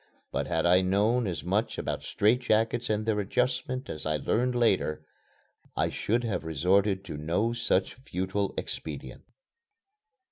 [0.31, 4.55] But had I known as much about strait jackets and their adjustment as I learned
[4.55, 5.05] later,
[5.77, 9.21] I should have resorted to no such futile expedient.